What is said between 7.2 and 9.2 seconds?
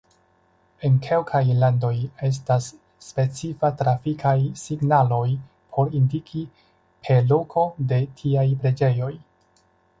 lokon de tiaj preĝejoj.